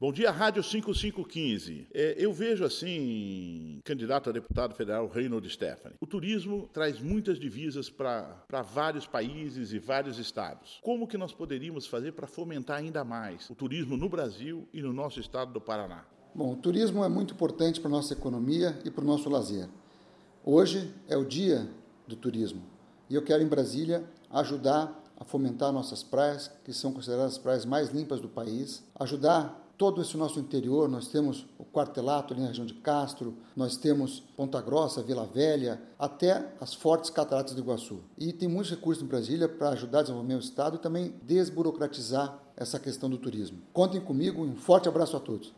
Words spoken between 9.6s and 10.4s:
e vários